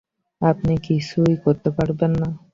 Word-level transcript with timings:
আপনি 0.41 0.73
কিছুই 0.85 1.33
করতে 1.43 1.69
পারবেন 1.77 2.11
না? 2.21 2.29